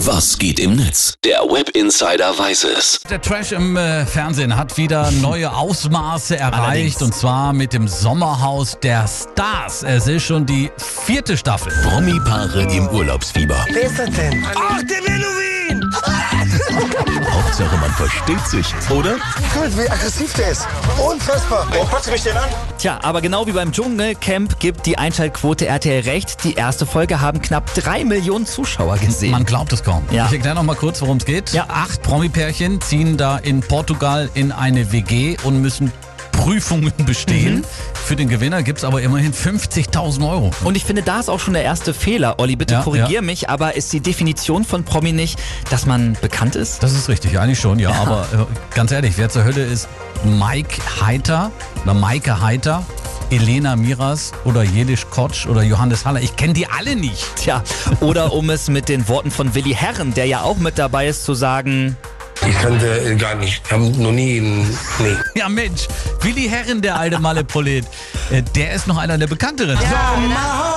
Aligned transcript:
Was 0.00 0.38
geht 0.38 0.60
im 0.60 0.76
Netz? 0.76 1.14
Der 1.24 1.40
Web 1.40 1.70
Insider 1.70 2.38
weiß 2.38 2.64
es. 2.64 3.00
Der 3.10 3.20
Trash 3.20 3.52
im 3.52 3.76
äh, 3.76 4.04
Fernsehen 4.04 4.54
hat 4.54 4.76
wieder 4.76 5.10
neue 5.10 5.50
Ausmaße 5.52 6.36
erreicht 6.36 6.62
Allerdings. 6.62 7.02
und 7.02 7.14
zwar 7.14 7.52
mit 7.54 7.72
dem 7.72 7.88
Sommerhaus 7.88 8.76
der 8.82 9.06
Stars. 9.08 9.82
Es 9.82 10.06
ist 10.06 10.24
schon 10.24 10.44
die 10.44 10.70
vierte 10.76 11.36
Staffel. 11.36 11.72
Promi-Paare 11.82 12.62
im 12.74 12.86
Urlaubsfieber. 12.88 13.64
Wer 13.72 13.82
ist 13.84 13.98
das 13.98 14.10
denn? 14.10 14.44
Ach, 14.54 14.82
der 14.82 15.02
Menowin! 15.10 15.90
Hauptsache 17.56 17.80
man 17.80 17.90
versteht 17.92 18.46
sich, 18.46 18.90
oder? 18.90 19.16
Gott, 19.54 19.78
wie 19.78 19.88
aggressiv 19.88 20.30
der 20.34 20.50
ist. 20.50 20.68
Unfassbar. 20.98 21.66
Warum 21.70 21.88
quatsch 21.88 22.10
mich 22.10 22.22
denn 22.22 22.36
an? 22.36 22.50
Tja, 22.76 22.98
aber 23.02 23.22
genau 23.22 23.46
wie 23.46 23.52
beim 23.52 23.72
Dschungelcamp 23.72 24.60
gibt 24.60 24.84
die 24.84 24.98
Einschaltquote 24.98 25.66
RTL 25.66 26.02
recht. 26.02 26.44
Die 26.44 26.52
erste 26.52 26.84
Folge 26.84 27.22
haben 27.22 27.40
knapp 27.40 27.72
drei 27.72 28.04
Millionen 28.04 28.44
Zuschauer 28.44 28.98
gesehen. 28.98 29.30
Man 29.30 29.46
glaubt 29.46 29.72
es 29.72 29.82
kaum. 29.82 30.04
Ja. 30.10 30.26
Ich 30.26 30.34
erkläre 30.34 30.54
noch 30.54 30.64
mal 30.64 30.76
kurz, 30.76 31.00
worum 31.00 31.16
es 31.16 31.24
geht. 31.24 31.54
Ja. 31.54 31.64
Acht 31.68 32.02
Promi-Pärchen 32.02 32.82
ziehen 32.82 33.16
da 33.16 33.38
in 33.38 33.60
Portugal 33.60 34.28
in 34.34 34.52
eine 34.52 34.92
WG 34.92 35.38
und 35.42 35.62
müssen 35.62 35.90
Prüfungen 36.36 36.92
bestehen. 37.04 37.56
Mhm. 37.56 37.64
Für 37.94 38.16
den 38.16 38.28
Gewinner 38.28 38.62
gibt 38.62 38.78
es 38.78 38.84
aber 38.84 39.02
immerhin 39.02 39.32
50.000 39.32 40.28
Euro. 40.28 40.50
Und 40.64 40.76
ich 40.76 40.84
finde, 40.84 41.02
da 41.02 41.18
ist 41.20 41.28
auch 41.28 41.40
schon 41.40 41.54
der 41.54 41.64
erste 41.64 41.92
Fehler. 41.92 42.36
Olli, 42.38 42.56
bitte 42.56 42.74
Ja, 42.74 42.82
korrigier 42.82 43.16
ja. 43.16 43.22
mich, 43.22 43.48
aber 43.50 43.74
ist 43.76 43.92
die 43.92 44.00
Definition 44.00 44.64
von 44.64 44.84
Promi 44.84 45.12
nicht, 45.12 45.38
dass 45.70 45.86
man 45.86 46.16
bekannt 46.20 46.54
ist? 46.56 46.82
Das 46.82 46.92
ist 46.92 47.08
richtig, 47.08 47.38
eigentlich 47.38 47.58
schon, 47.60 47.78
ja. 47.78 47.90
Aber 47.90 48.22
äh, 48.32 48.74
ganz 48.74 48.92
ehrlich, 48.92 49.14
wer 49.16 49.28
zur 49.28 49.44
Hölle 49.44 49.64
ist 49.64 49.88
Mike 50.24 50.80
Heiter 51.04 51.50
oder 51.84 51.94
Maike 51.94 52.40
Heiter, 52.40 52.84
Elena 53.30 53.74
Miras 53.74 54.32
oder 54.44 54.62
Jelisch 54.62 55.06
Kotsch 55.10 55.46
oder 55.46 55.62
Johannes 55.62 56.04
Haller? 56.04 56.20
Ich 56.20 56.36
kenne 56.36 56.52
die 56.52 56.66
alle 56.68 56.94
nicht. 56.94 57.24
Tja, 57.36 57.62
oder 58.00 58.32
um 58.32 58.50
es 58.50 58.68
mit 58.68 58.88
den 58.88 59.08
Worten 59.08 59.30
von 59.32 59.54
Willi 59.54 59.74
Herren, 59.74 60.14
der 60.14 60.26
ja 60.26 60.42
auch 60.42 60.58
mit 60.58 60.78
dabei 60.78 61.08
ist, 61.08 61.24
zu 61.24 61.34
sagen, 61.34 61.96
Ich 62.48 62.58
kannte 62.60 62.86
äh, 62.86 63.16
gar 63.16 63.34
nicht. 63.34 63.62
Ich 63.64 63.72
habe 63.72 63.84
noch 63.84 64.12
nie. 64.12 64.40
Nee. 64.40 65.16
Ja 65.34 65.48
Mensch, 65.48 65.88
Willi 66.20 66.48
Herren, 66.48 66.80
der 66.80 66.98
alte 66.98 67.18
Malle-Prolet, 67.18 67.84
äh, 68.30 68.42
der 68.54 68.74
ist 68.74 68.86
noch 68.86 68.98
einer 68.98 69.18
der 69.18 69.26
bekannteren. 69.26 69.76
Sommerhaus! 69.76 70.66
Wir 70.66 70.75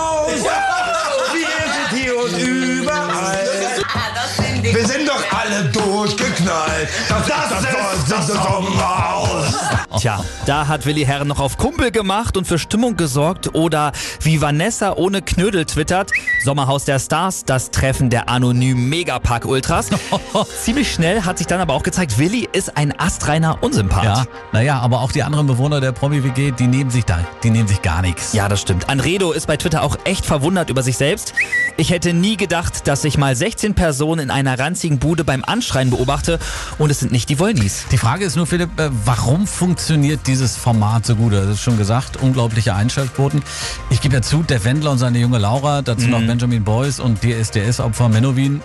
Wir 4.73 4.85
sind 4.87 5.07
doch 5.07 5.23
alle 5.31 5.65
durchgeknallt. 5.65 6.89
Das, 7.07 7.27
das, 7.27 7.99
ist 7.99 8.11
das 8.11 8.27
Sommerhaus. 8.27 9.55
Tja, 9.99 10.23
da 10.45 10.67
hat 10.67 10.85
Willi 10.85 11.03
Herren 11.05 11.27
noch 11.27 11.39
auf 11.39 11.57
Kumpel 11.57 11.91
gemacht 11.91 12.37
und 12.37 12.45
für 12.45 12.59
Stimmung 12.59 12.95
gesorgt. 12.95 13.55
Oder 13.55 13.91
wie 14.21 14.41
Vanessa 14.41 14.93
ohne 14.93 15.21
Knödel 15.21 15.65
twittert, 15.65 16.11
Sommerhaus 16.43 16.85
der 16.85 16.99
Stars, 16.99 17.45
das 17.45 17.71
Treffen 17.71 18.09
der 18.09 18.29
anonymen 18.29 18.89
Megapark 18.89 19.45
Ultras. 19.45 19.89
Ziemlich 20.63 20.91
schnell 20.93 21.23
hat 21.23 21.37
sich 21.37 21.47
dann 21.47 21.59
aber 21.59 21.73
auch 21.73 21.83
gezeigt, 21.83 22.17
Willi 22.19 22.47
ist 22.51 22.77
ein 22.77 22.97
astreiner 22.97 23.61
Unsympath. 23.61 24.03
Ja, 24.03 24.25
naja, 24.51 24.79
aber 24.79 25.01
auch 25.01 25.11
die 25.11 25.23
anderen 25.23 25.47
Bewohner 25.47 25.81
der 25.81 25.91
Promi-WG, 25.91 26.51
die 26.51 26.67
nehmen 26.67 26.91
sich 26.91 27.05
da, 27.05 27.19
die 27.43 27.49
nehmen 27.49 27.67
sich 27.67 27.81
gar 27.81 28.01
nichts. 28.01 28.33
Ja, 28.33 28.47
das 28.47 28.61
stimmt. 28.61 28.89
Anredo 28.89 29.31
ist 29.31 29.47
bei 29.47 29.57
Twitter 29.57 29.83
auch 29.83 29.97
echt 30.03 30.25
verwundert 30.25 30.69
über 30.69 30.83
sich 30.83 30.97
selbst. 30.97 31.33
Ich 31.79 31.91
hätte 31.91 32.11
nie 32.11 32.35
gedacht, 32.35 32.89
dass 32.89 33.05
ich 33.05 33.17
mal 33.17 33.37
16 33.37 33.73
Personen 33.73 34.19
in 34.19 34.31
einer 34.31 34.59
ranzigen 34.59 34.99
Bude 34.99 35.23
beim 35.23 35.45
Anschreien 35.45 35.89
beobachte 35.91 36.37
und 36.77 36.89
es 36.89 36.99
sind 36.99 37.13
nicht 37.13 37.29
die 37.29 37.39
Wollnies. 37.39 37.85
Die 37.89 37.97
Frage 37.97 38.25
ist 38.25 38.35
nur, 38.35 38.45
Philipp, 38.47 38.77
äh, 38.77 38.89
warum 39.05 39.47
funktioniert 39.47 40.27
dieses 40.27 40.57
Format 40.57 41.05
so 41.05 41.15
gut? 41.15 41.31
Das 41.31 41.45
ist 41.47 41.61
schon 41.61 41.77
gesagt, 41.77 42.17
unglaubliche 42.17 42.75
Einschaltquoten. 42.75 43.41
Ich 43.91 44.01
gebe 44.01 44.15
ja 44.15 44.21
zu, 44.21 44.43
der 44.43 44.65
Wendler 44.65 44.91
und 44.91 44.97
seine 44.97 45.19
junge 45.19 45.37
Laura, 45.37 45.81
dazu 45.81 46.07
Mhm. 46.07 46.11
noch 46.11 46.21
Benjamin 46.21 46.65
Boyce 46.65 46.99
und 46.99 47.21
DSDS-Opfer 47.23 48.09
Menowin. 48.09 48.61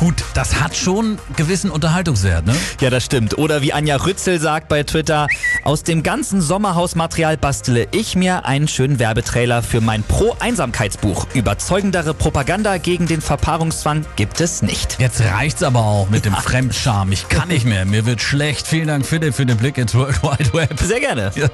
Gut, 0.00 0.24
das 0.32 0.58
hat 0.58 0.74
schon 0.74 1.18
gewissen 1.36 1.70
Unterhaltungswert, 1.70 2.46
ne? 2.46 2.56
Ja, 2.80 2.88
das 2.88 3.04
stimmt. 3.04 3.36
Oder 3.36 3.60
wie 3.60 3.74
Anja 3.74 3.96
Rützel 3.96 4.40
sagt 4.40 4.68
bei 4.68 4.82
Twitter, 4.82 5.26
aus 5.62 5.82
dem 5.82 6.02
ganzen 6.02 6.40
Sommerhausmaterial 6.40 7.36
bastele 7.36 7.86
ich 7.90 8.16
mir 8.16 8.46
einen 8.46 8.66
schönen 8.66 8.98
Werbetrailer 8.98 9.62
für 9.62 9.82
mein 9.82 10.02
Pro-Einsamkeitsbuch. 10.02 11.26
Überzeugendere 11.34 12.14
Propaganda 12.14 12.78
gegen 12.78 13.08
den 13.08 13.20
Verpaarungszwang 13.20 14.06
gibt 14.16 14.40
es 14.40 14.62
nicht. 14.62 14.96
Jetzt 14.98 15.20
reicht's 15.20 15.62
aber 15.62 15.80
auch 15.80 16.08
mit 16.08 16.24
dem 16.24 16.34
Fremdscham. 16.34 17.12
Ich 17.12 17.28
kann 17.28 17.48
nicht 17.48 17.66
mehr. 17.66 17.84
Mir 17.84 18.06
wird 18.06 18.22
schlecht. 18.22 18.66
Vielen 18.66 18.88
Dank, 18.88 19.04
Philipp, 19.04 19.34
für 19.34 19.44
den 19.44 19.58
Blick 19.58 19.76
ins 19.76 19.94
World 19.94 20.22
Wide 20.22 20.54
Web. 20.54 20.80
Sehr 20.80 21.00
gerne. 21.00 21.30
Ja. 21.34 21.50